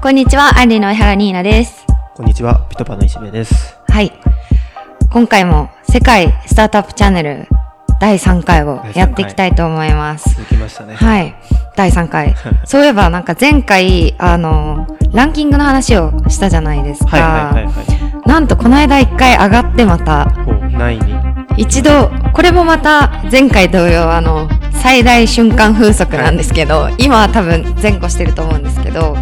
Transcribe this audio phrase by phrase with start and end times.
[0.00, 1.84] こんにちは、アンリの江原ニーナです。
[2.14, 3.76] こんにちは、ピトパの石部です。
[3.88, 4.12] はい。
[5.10, 7.48] 今回も世界スタートアップチャンネル
[8.00, 10.36] 第3回をやっていきたいと思います。
[10.36, 10.94] 続きましたね。
[10.94, 11.34] はい。
[11.74, 12.32] 第3回。
[12.64, 17.16] そういえばなんか前回、あの、ランキングの話をしたじゃないですか。
[17.16, 17.70] はいはいはいは
[18.24, 18.28] い。
[18.28, 21.16] なんとこの間1回上がってまた、こう、ないに。
[21.56, 29.16] 一度、これもまた前回同様、あの、最大瞬間風速なんですけど、今は多分前後してると思うんですけど、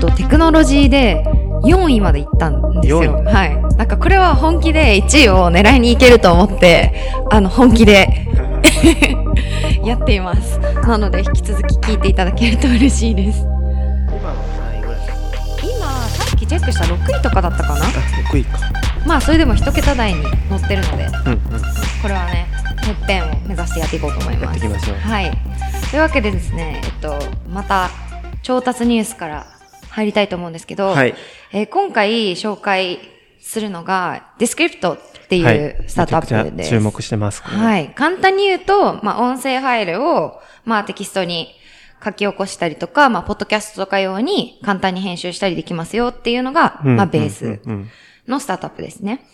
[0.00, 1.22] と、テクノロジーで
[1.62, 3.02] 4位まで行ったんですよ。
[3.02, 3.62] 4位はい。
[3.76, 6.92] なんかこれは本気で1位を狙いに行けると思って、
[7.30, 8.26] あの、本気で
[9.84, 10.58] やっています。
[10.86, 13.40] なので、引き続き聞いていただけると嬉しいです。
[13.40, 14.34] 今の
[14.72, 15.00] 何位ぐらい
[15.76, 17.84] 今、さっきチェックした6位とかだったかな？
[17.86, 17.88] あ、
[18.32, 18.58] 6位か。
[19.06, 21.40] まあ、それでも1桁台に乗ってるので、うんうん。
[22.02, 22.46] これはね、
[22.84, 24.44] てっぺんを目指してやっていこうと思います。
[24.44, 25.30] やっていきましょうはい。
[25.90, 27.90] というわけでですね、えっと、また、
[28.42, 29.46] 調達ニュースから
[29.90, 31.14] 入りたいと思うんですけど、はい。
[31.52, 32.98] えー今回紹介
[33.40, 36.70] するのが、ディスクリプトっていはいうスタートアップです。
[36.70, 37.42] くちゃ注目してます。
[37.42, 37.90] はい。
[37.94, 41.48] 簡単に言うと、まあ、音声ファイルを、まあ、テキストに
[42.04, 47.60] 書き起こしたりとか、まあ、ポッドキャストとか用に簡単に編集したりできますよっていうのが、うんまあ、ベース
[48.26, 49.24] のスタートアップですね。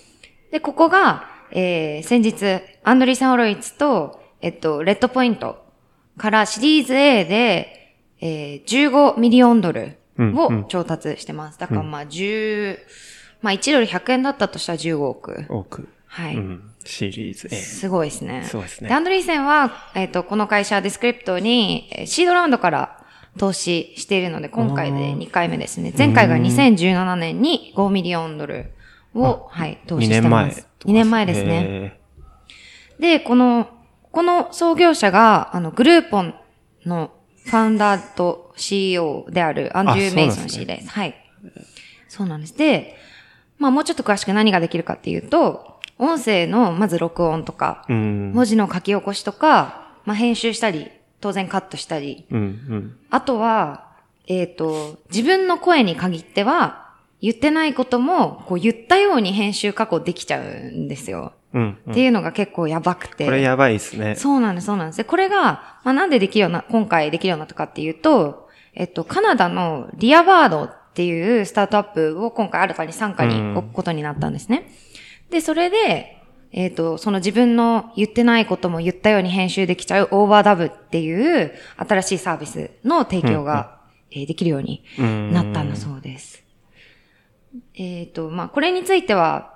[0.52, 5.64] で、ここが、えー、先日、アンドリーセン・ホロイツと、えっと、レッドポイント
[6.16, 11.58] からシリーズ A で、えー、15 million ドルを調達してます。
[11.58, 12.78] だからまあ10、
[13.42, 15.46] まあ1ドル100円だったとしたら15億。
[15.48, 15.88] 多く。
[16.06, 16.36] はい。
[16.36, 16.70] うん。
[16.84, 17.56] シリーズ A。
[17.56, 18.44] すごいですね。
[18.44, 23.04] すごいですねで、アンドリーセンは、えっ、と、この会社ディスクリプトに、えーシードラウンドから
[23.38, 25.92] 投資しているので、今回で2回目ですね。
[25.96, 28.72] 前回が2017年に5 million ドル
[29.14, 30.66] を、はい、投資2してます。
[30.84, 30.94] 年前。
[30.94, 31.48] 2年前ですね。
[31.48, 32.00] ね。
[32.98, 33.68] で、この、
[34.10, 36.34] この創業者が、あの、グルーポン
[36.86, 37.10] の
[37.46, 40.88] ファウンダーと CEO であるアンドリュー・メイソン氏です。
[40.88, 41.14] はい。
[42.08, 42.56] そうなんです。
[42.58, 42.96] で、
[43.58, 48.32] まあもうちょっと詳しく何ができるかっていうと、音声のまず録音とか、うん。
[48.32, 50.90] 文字の書き起こしとか、まあ編集したり、
[51.20, 52.96] 当然カットしたり、うんうん。
[53.10, 53.86] あとは、
[54.26, 56.85] えっ、と、自分の声に限っては、
[57.20, 61.32] 言ってないことも、こう言ったように編集加工できちゃうんですよ。
[61.54, 61.92] うんうん。
[61.92, 63.24] っていうのが結構やばくて。
[63.24, 64.14] これやばいですね。
[64.16, 64.98] そうなんです、そうなんです。
[64.98, 74.70] で、これが、まあ、なんでできるような、今回できるようになったかっていうと、えっと、カナダのリアバードっていうスタートアップを今回新たに参加に置くことになったんですね。
[75.30, 76.22] で、それで、
[76.52, 83.76] えっと、その自分の言ってないことも言ったように編集できちゃうオーバーダブっていう新しいサービスの提供が、
[84.10, 86.45] えーできるようにうんなったんだそうです。
[87.76, 89.54] えっ、と、まあ、これについては、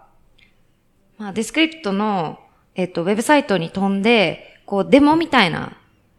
[1.18, 2.38] まあ、ディスクリプトの、
[2.74, 5.76] えっ、と、ウェブサイトに飛んで、こう、デモみたいな、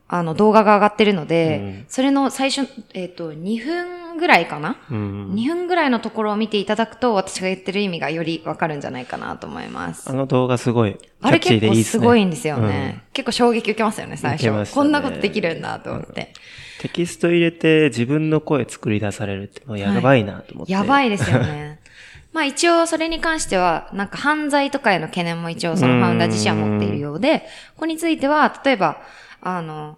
[0.07, 5.33] あの、動画が上がってるので、うんそれの最初、えっ、と、2分ぐらいかな、うん。
[5.33, 10.13] ?2 分ぐらいのところを見ていただくと、私が言ってる意味がよりわかるんじゃないかなと思いますあ。
[10.13, 13.03] の動画すごい、キあれ結構すごいんですよね。
[13.13, 14.51] 結構衝撃受けますよね、最初。
[14.51, 16.33] ねこんなことできるんだと思って。
[16.81, 20.73] テキスト入れて自分の声作り出されるってもうやばいなと思って。
[20.73, 21.07] やばい。
[21.07, 21.70] いですよね。
[22.33, 27.41] まあ一応それに関しては、なんか犯罪とかへの懸念も一応そのファウンダー自身は持っているようで、
[27.75, 29.01] ここについては、例えば、
[29.41, 29.97] あの、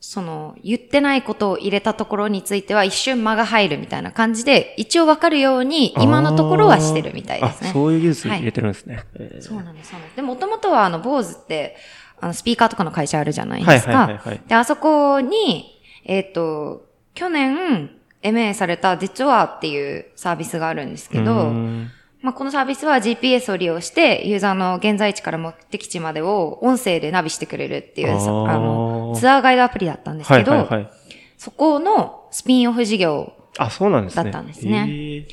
[0.00, 7.70] その、言ってないことを入れたところについては一瞬間が入るみたいな感じで、一応わかるように今のところはしてるみたいですね。
[7.70, 9.04] あ、そういう技術入れてるんですね。
[9.14, 10.16] えーそうなんです、そうなんです。
[10.16, 11.76] で、もともとはあの、坊主って、
[12.20, 13.92] あの、スピーカーとかの会社あるじゃないですか。
[13.92, 16.84] はいはいはいはいで、あそこに、えっ、と、
[17.14, 17.90] 去年、
[18.22, 21.90] MA された実はっていうサービスがあるんですけうど、ん。
[22.22, 30.90] まあ、このサービスは GPS を利用して、ユーザーの現在地から目的地までを音声でナビしてくれるっていう、あの、ツアーガイドアプリだったんですはいけど、はいはい。
[31.36, 34.22] そこのスピンオフ事業あ、そうなんですね。
[34.24, 34.86] だったんですね。
[34.88, 35.26] えー。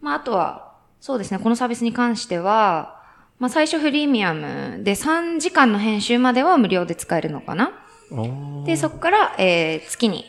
[0.00, 3.02] まあ、あとは、そうですね、このサービスに関しては、
[3.40, 7.72] まあ、最初フリーミアムで3時間の編集までは無料で使えるのかな。
[8.64, 10.24] で、そこから、えー、月に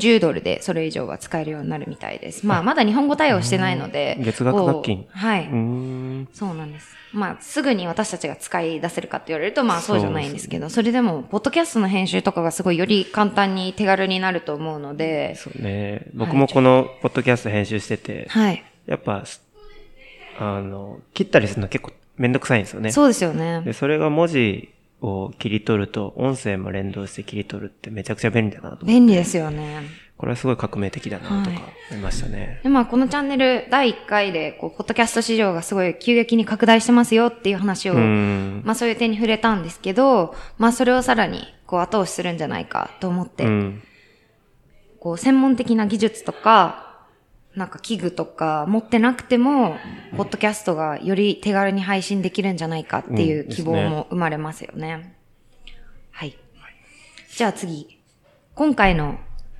[0.00, 2.46] 10ドルでそれ以上は使えるようになるみたいです。
[2.46, 4.18] まあ、まだ日本語対応してないので。
[4.20, 5.44] 月額課金はい。
[6.32, 6.96] そうなんです。
[7.12, 16.06] まあ、すぐに私たちが使い出せるかって言われると、まあそうじゃないんですけど、それでも、ポッドキャストの編集とかがすごいより簡単に手軽になると思うので、そうね。
[16.14, 18.62] 僕もこのポッドキャスト編集してて、はい。
[18.86, 19.42] やっぱ、す
[20.38, 22.92] あの、切ったりするの結構めんどくさいんですよね。
[22.92, 23.62] そうですよね。
[23.64, 24.70] で、それが文字
[25.00, 28.86] を切り取ると、音声も連動して切り取るってめちゃくちゃ便利だなと思って。
[28.86, 29.82] 便利ですよね。
[30.20, 31.62] これはすごい革命的だなとかはい
[31.92, 32.60] 思いましたね。
[32.62, 38.62] で、まあ、このチャンネル第1回で、こう、ポッドキャスト市場がすごい急激に拡大してますよっていう話を、うん。
[38.62, 43.82] まあ、そういう点に触れたんですけど、まあ、それをさらに、こう、後押しするんじゃないかと思って、うん。
[44.98, 46.89] こう、専門的な技術とか、
[47.54, 49.76] なんか器具とか持ってなくても、
[50.16, 55.16] ポッドキャストがより手軽に配信できるんじゃないかっていう希望も生まれますよね。
[56.10, 56.36] はい。
[57.34, 57.98] じゃあ次。
[58.54, 59.18] 今回の、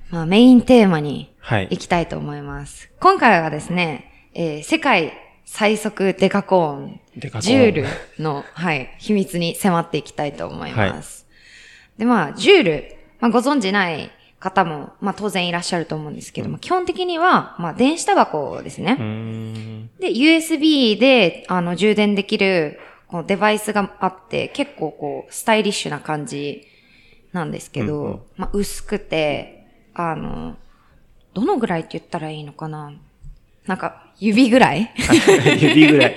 [0.09, 2.91] まあ、メインテーマにはい行きたいと思います。
[2.99, 5.13] 今回はですね、えー世界
[5.53, 7.85] 最速デカコーン、デカコーンジュール
[8.23, 11.27] の、はい、秘密に迫っていきたいと思います。
[11.97, 14.11] で、まあ、ジュール、まあ、ご存知ない
[14.41, 18.97] 方も、まあ、当然いらっしゃると思うんですけども、基本的には、まあ、電子タバコですね。
[19.99, 26.65] で、USB で、あの、充電できる、このデバイスがあって、結構こう、スタイリッシュな感じ
[27.31, 28.19] なんですけど、うんうん。
[28.35, 30.57] まあ、薄くて、あの、
[31.33, 32.91] どのぐらいって言ったらいいのかな？
[33.67, 34.91] なんか、指ぐらい？
[35.61, 36.15] 指ぐらい。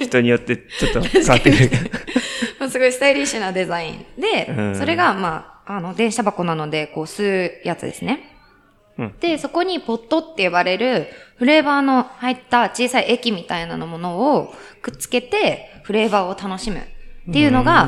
[0.00, 1.70] 人によってちょっと変わってくる。
[2.70, 4.76] すごいスタイリッシュなデザインで、うん。
[4.76, 8.34] それが、まあ、あの、電子タバコなので、こう、吸うやつですね。
[8.98, 11.06] うんで、そこにポットって呼ばれる、
[11.36, 17.84] フレーバーの入った小さい液みたいなのものをくっつけて、フレーバーを楽しむっていうのうが、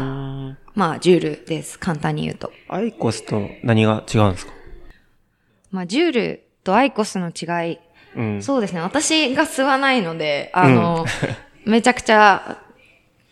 [0.75, 1.79] まあ、ジュールです。
[1.79, 2.53] 簡単に言うと。
[2.69, 4.53] アイコスと何が違うんですか？
[5.73, 7.79] まあ、ジュールとアイコスの違い。
[8.15, 8.43] うん。
[8.43, 8.81] そうですね。
[8.81, 11.07] 私が吸わないので、あの、
[11.67, 12.59] めちゃくちゃ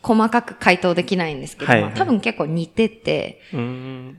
[0.03, 4.19] 細かく回答できないんですけど、はいはいまあ多分結構似てて、うーん。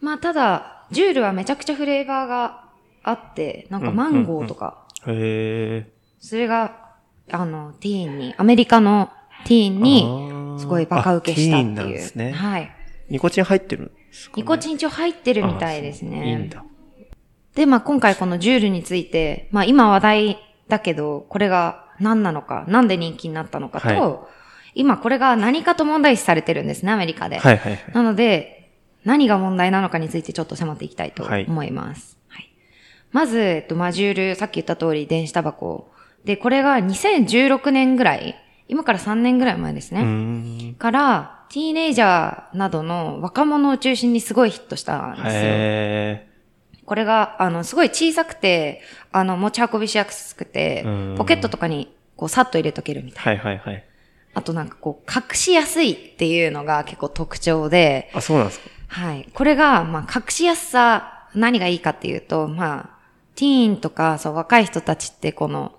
[0.00, 2.64] まあただ、ジュールはめちゃくちゃフレーバーが
[3.02, 5.92] あって、なんかマンゴーとか、へえ。
[6.18, 6.90] それが、
[7.30, 9.10] あの、ティーンに、アメリカの
[9.44, 11.94] ティーンに、すごいバカ受けしたってあティーンなんいう。
[11.94, 12.32] ですね。
[12.32, 12.70] はい。
[13.08, 16.28] ニコチン入ってるんですか、ね、ニコチン一応入ってるみたいですね。
[16.28, 16.64] いいんだ。
[17.54, 20.38] で、まあ今回このジュールについて、まあ今話題
[20.68, 24.40] だけど、これが何なのか、なんで人気になったのかと、はい
[24.72, 27.38] 今これが何かと問題視されてるんですね、アメリカで。
[27.38, 27.92] はいはいはい。
[27.92, 28.59] なので、
[29.04, 32.18] 何が問題なのかについてちょっと迫っていきたいとはい思います。
[32.28, 32.50] はい
[33.12, 35.90] まず、えっと、マジュール、さっき言った通り電子タバコ。
[36.24, 38.36] で、これが2016年ぐらい、
[38.68, 40.74] 今から3年ぐらい前ですね。
[40.78, 45.30] から、ティーネイジャーなどの若者を中心にすごいヒットしたんですよ。
[45.32, 46.26] へ
[46.86, 53.42] これが、あの、すごい小さくて、あの、持ち運びしやすくてうん、ポケットとかに、こう、さっと入れとけるみたいな。
[53.42, 53.84] はいはいはい。
[54.34, 58.68] あとなんかこう、隠しやすいっていうのが結構特徴で、あ、そうなんですか？
[58.88, 59.28] はい。
[59.34, 62.98] これが、まあ、隠しやすさ、何がいいかっていうと、まあ、
[63.36, 65.72] ティーンとか、そう、若い人たちってこの、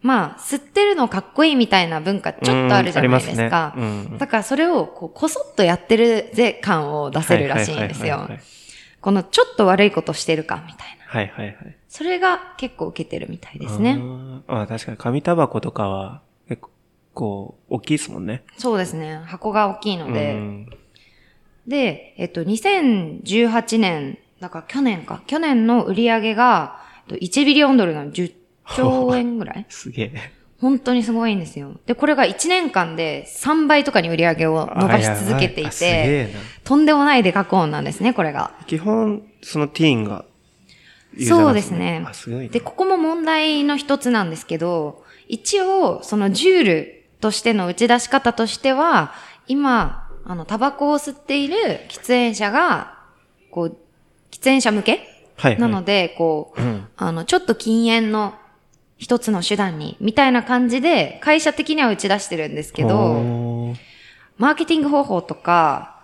[0.00, 3.72] まあ、吸ってるのかっこいいみたいな文化ちょっとあるじゃないですか。
[3.74, 8.28] すねうんだからそれを、こう、こそっとやってるぜ感を出せるらしいんですよ。
[9.00, 11.04] この、ちょっと悪いことしてるか、みたいな。
[11.06, 11.76] はいはいはい。
[11.88, 13.98] それが結構受けてるみたいですね。
[14.46, 16.27] あ確かに紙タバコとかは結
[17.18, 18.44] 構大きいですもんね。
[18.56, 19.20] そうですね。
[19.26, 20.34] 箱が大きいので。
[20.34, 20.68] うん
[21.66, 25.22] で、えっと、2018年、だから去年か。
[25.26, 26.80] 去年の売り上げが、
[27.10, 28.32] えっと1ビリオンドルの10
[28.74, 29.66] 兆円ぐらい？
[29.68, 30.12] すげえ。
[30.62, 31.78] 本当にすごいんですよ。
[31.84, 36.30] で、これが1年間で3倍とかに売り上げを伸ばし続けていて。
[36.64, 38.52] とんでもないデカコーンなんですね、これが。
[38.66, 40.24] 基本、そのティーンが
[41.18, 42.50] ユーザーそうですねあ、すごいな。
[42.50, 49.12] で、ここも問題の一つなんですけど、一応、そのジュールとしての打ち出し方としては、
[49.46, 51.56] 今、あの、タバコを吸っている
[51.88, 52.98] 喫煙者が、
[53.50, 53.76] こう、
[54.30, 54.92] 喫煙者向け
[55.36, 55.60] はいはい。
[55.60, 58.34] なので、こう、うんあの、ちょっと禁煙の
[58.96, 63.74] 一つの手段に、みたいな感じで、会社的には打ち出してるんですけど、
[64.36, 66.00] マーケティング方法とか、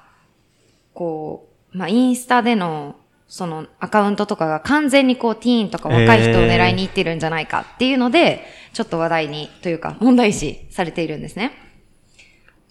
[0.95, 2.97] こう、まあ、インスタでの、
[3.35, 11.51] そのアカウントとかが完全にこうティーンとか若い人を狙いに行ってるんじゃないかっていうので、ちょっと話題にというか問題視されているんですね。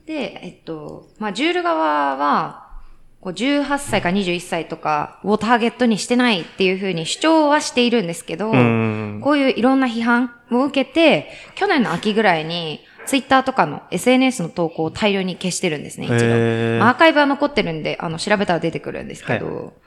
[0.05, 2.79] で、えっと、まあ、ジュール側は、
[3.19, 9.19] こう18歳か21歳とかをターゲットにしてないっていうふうに主張はしているんですけど、うん。
[9.21, 16.15] こういういろんな批判を受けて、去年の秋ぐらいに、ツイッターとかの SNS の投稿を大量に消してるんですね、一度。
[16.15, 19.82] アーカイブは残ってるんで、あの、調べたら出てくるんですけど、はい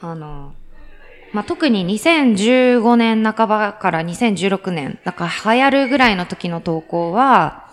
[0.00, 0.54] あの、
[1.32, 7.66] まあ、特に2015年半ばから2016年、なんか流行るぐらいの時の投稿は、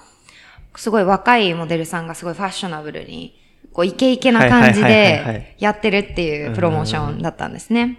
[0.75, 3.39] すごい若いモデルさんがすごいファッショナブルに、
[3.71, 7.97] こうイケイケな感じでやってるっていうプロモーションだったんですね。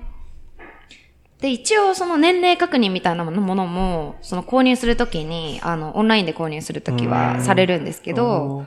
[1.40, 8.66] で、一応その年齢確認みたいなものも、その購入するときに、あの、オンラインで購入するときはされるんですけど、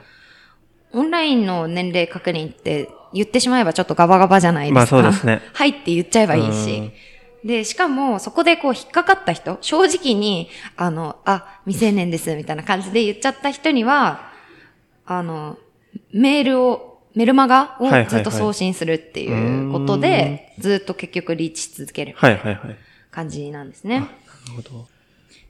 [0.92, 4.78] オンラインの年齢確認って言ってしまえばちょっとガバガバじゃないですか。
[4.80, 6.92] まあそうですねはいって言っちゃえばいいし。
[7.44, 14.30] で、しかもそこでこう引っかかった人、正直に、あの、あ、未成年ですみたいな感じで言っちゃった人には、
[15.06, 15.56] あの、
[16.12, 22.14] メールを、メルマガをはいはいはいずっと送信するっていうことで、ずっと結局リーチし続ける。
[22.16, 22.76] はいはいはい。
[23.10, 24.00] 感じなんですね。
[24.00, 24.12] なる
[24.56, 24.86] ほど。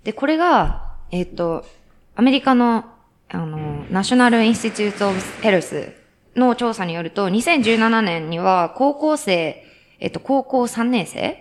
[0.05, 1.67] で、これが、えっ、と、
[2.15, 2.85] アメリカの、
[3.31, 5.93] あの、ナショナルインスティテュート・オブ・ヘルス
[6.37, 9.65] の調査によると、2017年には高校生、
[10.01, 11.41] えっ、と、高校3年生。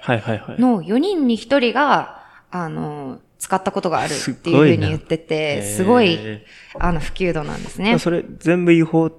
[0.59, 6.45] の4人に1人が、あの、使ったことがあるっていうふうに言ってて、すごいへ
[6.79, 7.99] あの、普及度なんですーね。
[7.99, 9.11] それ全部違法、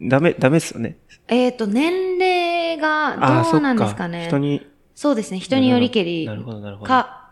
[0.00, 0.98] ダメ、ダメっすよね。
[1.28, 4.26] えっ、と、年齢がどうなんですかね。
[4.28, 4.66] 人に。
[4.94, 5.38] そうですね。
[5.38, 6.88] 人によりけりなるほどなるほど。
[6.88, 7.25] か、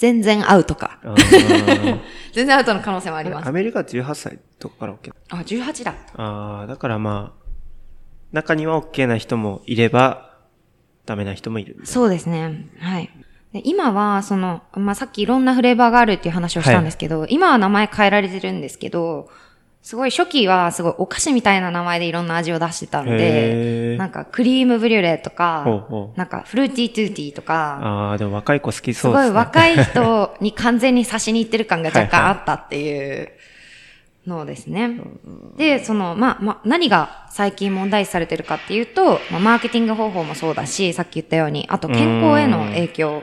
[0.00, 0.98] 全然アウトか。
[2.32, 3.52] 全然アウトの可能性もありますア。
[3.52, 5.12] メリカは18歳とかから OK。
[5.28, 5.94] あ、18だ。
[6.16, 7.46] ああ、だからまあ、
[8.32, 10.38] 中には OK な人もいれば、
[11.04, 11.76] ダメな人もいる。
[11.84, 12.66] そうですね。
[12.78, 13.10] はい。
[13.52, 19.28] で今は、その、まあ、さっきいろんなフレーバーがあるっていう話をしたんですけど、今は名前変えられてるんですけど、
[19.82, 26.18] すごい初期はすごいお菓子みたいな名前でいろんな味を出してたんへで、ーなんかクリームブリュレとか、ほう。
[26.18, 29.28] なんかフルーティートゥーティーとか、ああ、でも若い子好きすそうですね。
[29.28, 33.30] ごい若い人に完全に差しに行ってる感が若干あったっていう
[34.26, 35.00] のですね。
[35.56, 43.22] で、その、まあ、まあ、何が最近問題視されてるかっていうと、まあ、マーケティング方法もそうだし、さっき言ったように、あと健康への影響。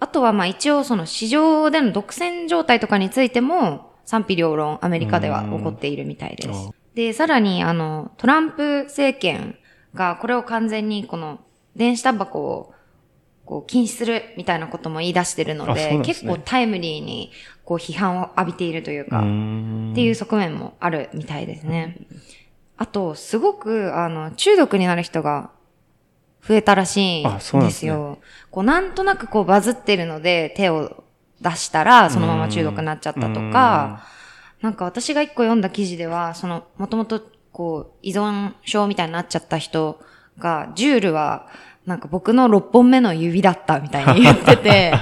[0.00, 6.70] あとは、まあ、一応その市場での独占状態とかについても、賛否両論アメリカでは起こっているみたいでうんす。
[6.94, 9.56] で、さらに、あの、トランプ政権
[9.94, 11.40] がこれを完全にこの
[11.74, 12.74] 電子タバコを
[13.44, 17.30] こう禁止するみたいなことも言い出してるので、ですね結構タイムリーに
[17.64, 19.26] こう批判を浴びているといううか、って
[20.02, 22.06] いう側面もあるみたいですね。
[22.76, 25.50] あと、すごく、あの、中毒になる人が
[26.46, 28.18] 増えたらしいんあそうなんでですすねよ。
[28.50, 31.03] こう、なんとなくこうバズってるので手を
[31.44, 34.06] 出したらそのまま中毒になっちゃったとか、
[34.62, 37.22] なんか私が一個読んだ記事では、その、もともと
[37.52, 40.00] こう、依存症みたいになっちゃった人
[40.38, 41.46] が、ジュールは、
[41.84, 44.94] なんか僕の6本目の指だったみたいに 言ってて、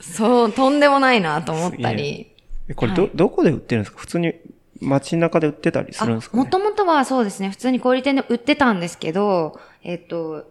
[0.00, 2.30] そう、とんでもないなと思ったり。
[2.68, 2.74] え。
[2.74, 3.10] これど、はい。
[3.14, 3.98] どこで売ってるんですか？
[3.98, 4.34] 普通に
[4.80, 6.42] 街中で売ってたりするんですかね？
[6.44, 10.44] もともとはそうですね、普通に小売店で売ってたんですけど、えっと、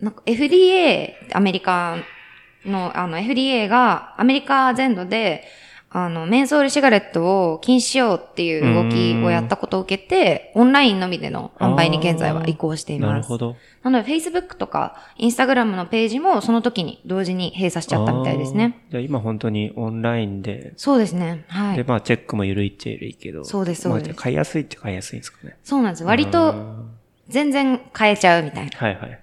[0.00, 1.98] なんか FDA、アメリカ
[2.66, 5.44] の、あの FDA がアメリカ全土で、
[5.90, 13.10] あの、メンソールシガレットを禁止しようっていう動きをやったことを受けて、オンラインのみでの販売に現在は移行しています。
[13.10, 13.56] なるほど。
[13.82, 18.84] なので、Facebook とか Instagram のページもその時に同時に閉鎖しちゃったみたいですね。
[18.90, 21.44] じゃあ今本当にオンラインで、そうですね。
[21.48, 21.84] はいで、。
[21.84, 23.44] まあチェックも緩いっちゃ緩いけど。
[23.44, 25.56] そうですそうですまあ買いやすいっちゃ買いやすいんですかね。
[25.62, 26.04] そうなんです。
[26.04, 26.54] 割と
[27.28, 28.76] 全然変えちゃうみたいな。
[28.76, 29.20] はいはい。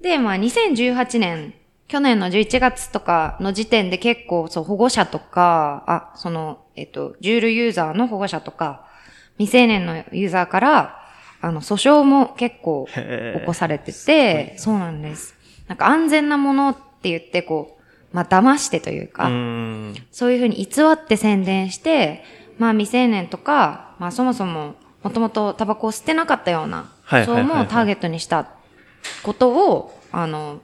[0.00, 1.54] で、まあ2018年、
[1.88, 8.86] 去年の11月とかの時点で結構そう保護者とか、あ、その、えっと、ジュールユーザーの保護者とか、
[9.38, 11.00] 未成年のユーザーから、
[11.40, 15.34] あの、訴訟も結構起こされてて、そうなんです。
[15.68, 19.94] なんか安全なものって言ってこう、まあ騙してといううか、ーん。
[20.10, 22.24] そういうふうに偽って宣伝して、
[22.58, 24.74] まあ未成年とか、まあそもそも
[25.06, 26.90] もともとタバコを吸ってなかったような、
[27.24, 28.48] そうもターゲットにした
[29.22, 30.60] ことを、あの、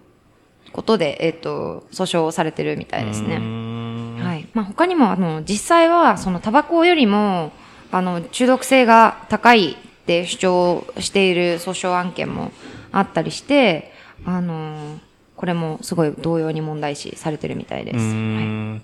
[0.72, 3.36] ことで、えっ、と、訴訟をされてるみたいですね。
[3.36, 4.48] んはい。
[4.54, 7.52] まあ他にも、あの、実際は、そのタバコよりも、
[7.90, 9.76] あの、中毒性が高いっ
[10.06, 12.50] て主張している訴訟案件も
[12.90, 13.92] あったりして、
[14.24, 14.98] あの、
[15.36, 17.96] これもすごい同様に問題視されてるみたいです。
[17.98, 18.82] はいん。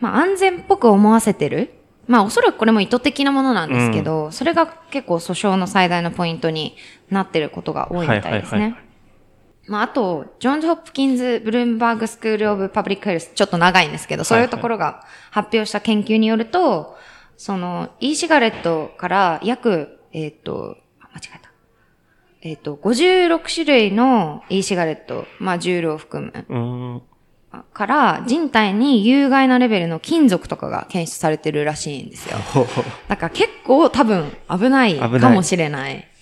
[0.00, 1.74] まあ安全っぽく思わせてる。
[2.06, 6.76] まあおそらくこれも意図的なものなんですけど、それが結構訴訟の最大のポイントに
[7.10, 8.76] なってることが多いみたいですね。
[9.66, 16.96] まああと、 Johns Hopkins Bloomberg School of Public Health、ちょっと長いんですけど、そういうところが発表した研究によると、
[17.36, 21.50] その、e シガレットから約、えっ、と、あ間違えた。
[22.42, 27.02] えっ、と、56種類の e-cigarette、まあ、ジュールを含む。
[27.72, 32.38] から人体に有害なレベルの金属とかが検出されてるらしいんですよ。
[33.08, 36.13] だから結構多分危ないかもしれないで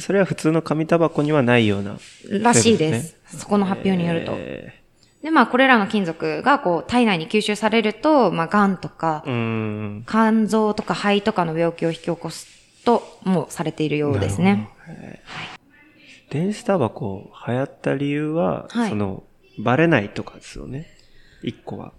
[0.00, 1.98] それは普通の紙タバコにはないような。
[2.30, 3.00] らしいで。
[3.00, 4.32] すそこの発表によると。
[4.36, 4.82] え
[5.22, 9.22] で、まあこれらの金属がこう体内に吸収されると、まあ癌とか。
[9.24, 12.46] 肝臓とか肺とかの病気を引き起こす
[12.84, 14.68] ともされているようですね。
[16.30, 19.22] 電子タバコ流行った理由は、はいその、
[19.58, 20.88] バレないとかですよね。
[21.42, 21.92] 一個は。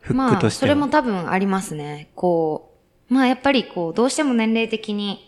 [0.00, 0.66] フッまあ、クとしては。
[0.66, 2.08] それも多分ありますね。
[2.14, 2.74] こ
[3.10, 5.25] う、まあやっぱりこう、どうしても年齢的に、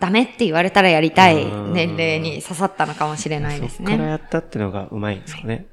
[0.00, 4.04] ダメって言われたらやりたい年齢に刺さったのかもしれないですそっからね。
[4.06, 5.66] やったってのがうまいんですかね。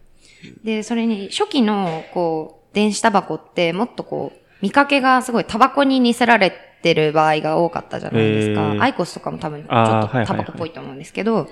[0.63, 6.51] で、それに、初期の、こう、電子タバコってもっとこう、見かけがすごいタバコに似せられ
[6.83, 8.61] てる場合が多かったじゃないですか。
[8.61, 11.47] へーアイコスとかも多分ちょっとタバコっぽいと思うんですけど、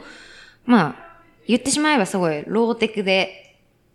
[0.65, 3.41] まあ、言ってしまえばすごいローテクで、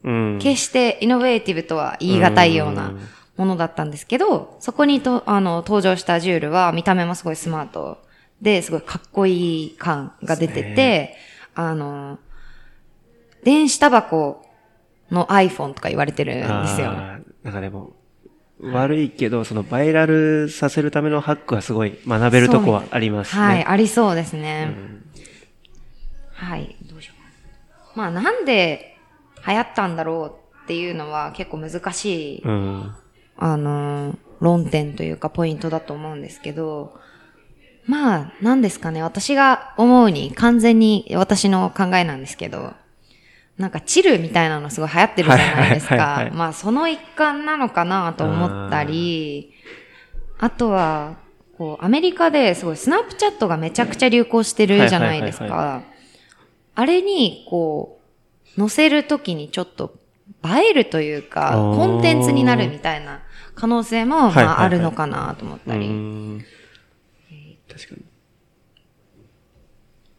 [0.02, 0.38] うん。
[0.40, 2.94] 決してイノベーティブとは言い難いような
[3.36, 7.98] ものだったんですけど、そこにと、あの、登場したジュールは見た目もすごいスマート
[8.40, 11.16] で、すごいかっこいい感が出てて、
[11.54, 12.18] あの、
[13.44, 14.44] 電子タバコ
[15.10, 16.92] の iPhone とか言われてるんですよ。
[17.42, 17.92] なんかでも、
[18.62, 23.42] 悪いけど、そのバイラルさせるためのハックはすごい学べるとこはありますね。
[23.42, 24.64] はい、ありそうですうね。
[24.64, 25.04] ん
[26.32, 27.14] はい、どうしよ
[27.94, 27.98] う。
[27.98, 28.96] まあなんで
[29.46, 32.94] 流行ったんだろうっていうのは結構難しい、うん。
[33.36, 36.99] あのー、論点というかポイントだと思うんですけど、
[37.90, 39.02] まあ、なんですかね。
[39.02, 42.72] 私が思うに完全に私の考えなんですけど、
[43.58, 46.30] なんかチルみたいなのすごい流行ってるじゃないですかはいはいはいは。
[46.30, 49.52] いまあ、その一環なのかなと思ったり、
[50.38, 51.16] あとは、
[51.58, 55.82] こう、アメリカですごいスナップチャットがめちゃくちゃ流行してるじゃないですはいはいか。
[56.76, 57.98] あれに、こ
[58.56, 59.98] う、載せるときにちょっと
[60.44, 63.20] 映えるというか、コンテンツになるみたいな
[63.56, 65.88] 可能性も、はいはいはいまあ、あるのかなと思ったり。
[65.88, 66.44] うん
[67.80, 68.04] 確かに。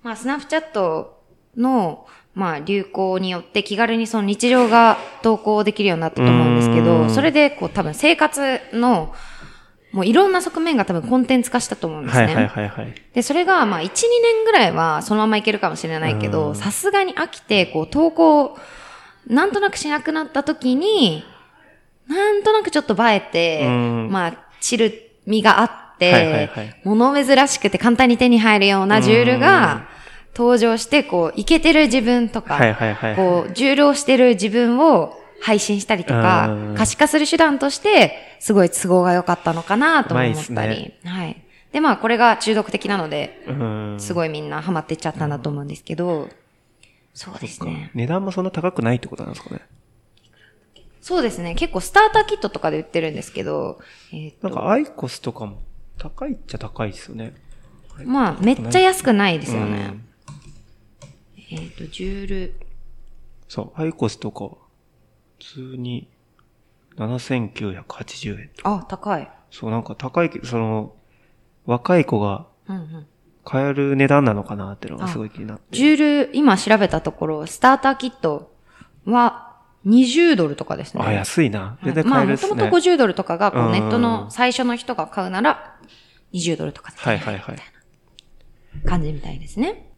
[0.03, 1.21] まあ、スナップチャット
[1.55, 9.13] の、まあ、流行によって気軽にその日常が投稿できるようになったと思うんですけうど、んそれで、こう、多分生活の、
[9.91, 12.25] もういろんな側面が多分コンテンツ化したと思うんですね。
[12.27, 12.95] はいはいはいはい。
[13.13, 18.57] で、それが、まあ、1、2年ぐらいはそのままいけるかもしれないけうど、んさすがに飽きて、こう、投稿、
[19.27, 21.23] なんとなくしなくなった時に、
[22.07, 24.93] なんとなくちょっと映えて、うんまあ、チル
[25.27, 29.89] 味があって、はいはいはい物珍しくて簡単に手に入るようなジュールが
[30.35, 33.15] 登場して、こう、イケてる自分とか、はいはいはい。
[33.15, 40.93] こう、ジュールをしてる自分を配信したりとかうん、可視化する手段として、すごい都合が良かったのかなとも思ったり。
[41.03, 41.43] ねはい。
[41.71, 46.29] で、まあ、これが中毒的なので、うんすごいみんなハマってっちゃったんだと思うんですけど、
[47.13, 47.91] そうですね。
[47.93, 49.61] 値段もそんな高くないってことなんですかね。
[51.01, 51.55] そうですね。
[51.55, 53.79] 結構スターターキットとかで売ってるんですけど、
[54.13, 55.57] えーなんかアイコスとかも
[56.01, 57.35] 高いっちゃ高いですよね。
[58.05, 59.91] まあ、めっちゃ安くないですよね。
[59.93, 60.07] うん
[61.53, 62.53] えーっと、ジュール、
[63.49, 64.55] そう、アイコスとか、
[65.37, 66.07] 普通に
[66.95, 68.49] 7980円。
[68.63, 69.29] あ、高い。
[69.51, 70.95] そう、なんか高いけど、その、
[71.65, 73.07] 若い子がうんうん。
[73.43, 75.75] 買える値段なのかなっていうのがすごい気になって。
[75.75, 78.55] ジュール、今調べたところ、スターターキット
[79.05, 79.50] は
[79.85, 81.03] 20ドルとかですね。
[81.03, 81.77] あ、安いな。
[81.83, 82.49] 全然まあ、買えるっすね。
[82.51, 85.77] もともと50ドルとかが、ネットの最初の人が買うなら、
[86.33, 87.55] 20ドルとかではいはいはい。
[88.85, 89.91] 感じみたいですね。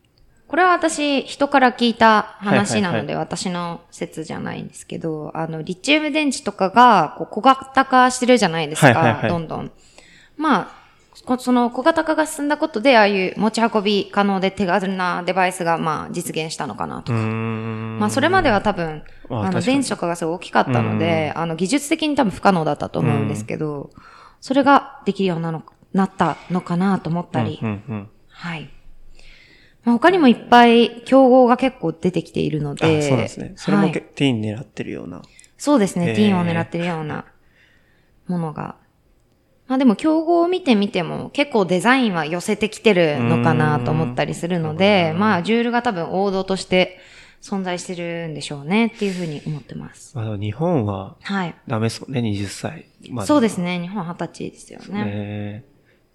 [0.47, 9.71] これは私、人から聞いた話なので、私の説じゃないんですけど、あの、リチウム電池とかが、こう、小型化してるじゃないですか、はいはいはいどんどん。
[10.37, 10.71] まあ、こ
[11.39, 17.99] その小型化が進んだことで、ああいう持ち運び可能で手軽なデバイスが、まあ、実現したのかなとうーん。
[17.99, 23.91] まあ、それまでは多分、あの、電子とかがすごい大きかったので、あの、技術的に多分不可能だったと思うんですけど、
[24.41, 27.61] それができるようなの、なったのかなと思ったり、
[28.27, 28.69] はい。
[29.85, 32.75] まあ、他にもいっぱい競合が結構出てきているのうん。
[32.75, 33.53] で、あ、そうですね。
[33.55, 35.21] それもはいけティーン狙ってるような。
[35.57, 37.25] そうですね、へーティーンを狙ってるような
[38.27, 38.82] ものが。
[39.67, 46.99] まあでも競合を見てみても結構デザインは寄せてきてるのかなと思ったりするので、まあジュールが多分王道として
[47.41, 50.15] 存在してるんでしょうねっていうふうに思ってます。
[50.17, 51.55] まあ、日本ははい。
[51.67, 52.85] ダメですもんね、20歳。
[53.09, 53.79] まあそうですね。
[53.79, 55.05] 日本二十歳ですよね。
[55.05, 55.65] ね。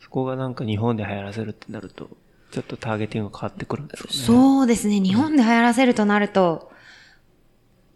[0.01, 2.09] そこがなんか日本で流行らせるってなると、
[2.51, 4.13] ちょっとターゲティングが変わってくるんですよね。
[4.13, 5.01] そうですね。
[5.01, 6.71] 日本で流行らせるとなると、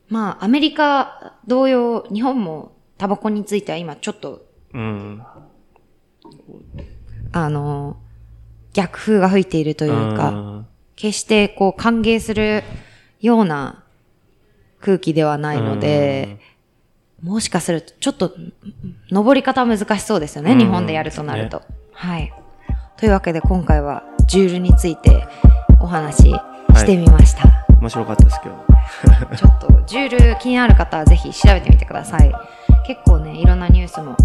[0.08, 5.22] まあ、アメリカ同様、日本もタバコについては今ちょっと、うん。
[7.32, 7.96] あの、
[8.72, 12.62] 逆風が吹いているというか、ん決してこう歓迎する
[13.20, 13.82] ような
[14.80, 16.38] 空気ではないので、
[17.22, 18.32] もしかするとちょっと、
[19.10, 20.52] 登り方は難しそうですよね。
[20.52, 21.62] うん日本でやるとなると。
[21.92, 22.32] はい。
[22.96, 25.26] というわけで今回はジュールについて
[25.80, 26.34] お話し
[26.76, 27.66] してみました。
[27.80, 28.64] 面白かったです、今
[29.30, 29.36] 日。
[29.36, 32.32] ちょっと、ジュール気になる方はぜひ調べてみてください。
[32.86, 34.16] 結構ね、いろんなニュースも、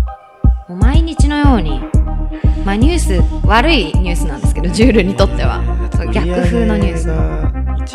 [0.68, 1.80] もう毎日のように、
[2.66, 5.64] まあニュース、悪いニュースなんですけど、ジュールにとっては。
[6.12, 7.04] 逆風のニュース。
[7.04, 7.10] ス。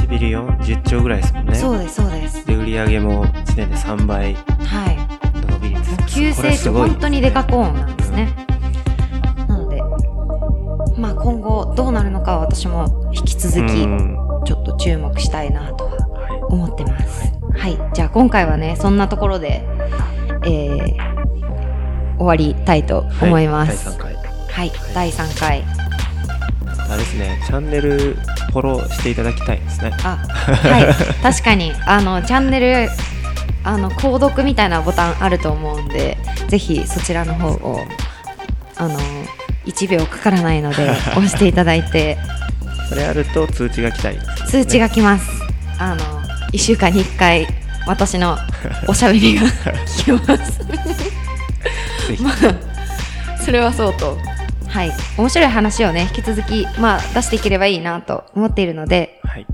[0.02, 1.54] 1ビリオン ?10 兆ぐらいですもんね。
[1.54, 2.46] そうです、そうです。
[2.46, 5.46] で、売り上げも1年で3倍はい。
[5.50, 5.96] 伸び率。
[6.06, 8.34] 急成長、本当にデカコーンなんですね。
[9.48, 9.82] なので、
[10.98, 17.32] まあ今後どうなるのかは私も引き続き、うんちょっと注目したいなとははい思ってます。
[17.54, 17.78] はい。
[17.92, 19.64] じゃあ今回はね、そんなところで、
[20.44, 21.11] えー、
[22.22, 23.88] 終わりたいと思います。
[23.88, 24.14] はい第3回。
[24.48, 24.72] はい。
[24.94, 25.64] 第3回。
[26.90, 28.16] あれですね、チャンネル
[28.52, 29.92] フォローしていただきたいですね。
[30.04, 30.94] あ、はい。
[31.22, 32.90] 確かに、あの、チャンネル、
[33.64, 37.80] あの、購読みたいなボタンあると思うんで、ぜひそちらの方を、
[38.76, 38.98] あの、
[39.64, 42.18] 1秒かからないので、 押していただいて、
[42.88, 45.30] それあると通知が来たり、ね、通知が来ます。
[45.78, 45.96] あの、
[46.52, 47.46] 1週間に1回、
[47.86, 48.36] 私の
[48.86, 49.46] おしゃべりが
[49.86, 50.60] 聞けます。
[52.16, 54.16] ぜひまあ、それはそうと。
[54.68, 54.92] はい。
[55.18, 59.46] 面白い話をね、引き続き、まあ、出していければいいなと思っているので、はい。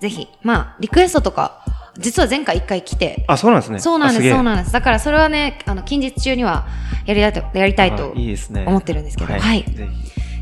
[0.00, 1.62] ぜひ、まあ、リクエストとか、
[1.98, 3.78] 実は前回一回来て、あ、そうなんですね。
[3.80, 4.72] そうなんです、あそうなんです。
[4.72, 6.66] だからそれはね、あの、近日中には
[7.04, 8.64] やりたいと、やりたいとあいいですね。
[8.66, 9.40] 思ってるんですけど、はい。
[9.40, 9.64] はい。
[9.64, 9.88] ぜ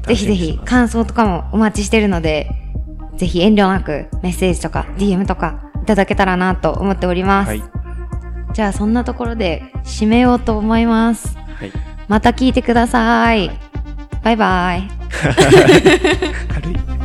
[0.06, 0.14] ぜひ。
[0.14, 2.48] ひぜひ、感想とかもお待ちしてるので、
[3.16, 7.48] ぜひ遠慮なくメッセージとか DM とかいただけたらなと思っております。
[7.48, 7.62] はい。
[8.58, 11.36] じゃあそんなところで締めようと思います。
[11.36, 11.70] はい。
[12.08, 13.52] また聞いてください。
[14.24, 14.88] バイバイ。
[16.48, 16.97] 軽い。